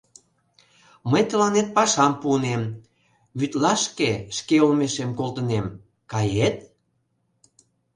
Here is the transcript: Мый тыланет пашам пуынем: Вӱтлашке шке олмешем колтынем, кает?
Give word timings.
Мый 1.11 1.23
тыланет 1.29 1.67
пашам 1.75 2.13
пуынем: 2.21 2.61
Вӱтлашке 3.39 4.11
шке 4.37 4.55
олмешем 4.65 5.11
колтынем, 5.19 5.65
кает? 6.11 6.55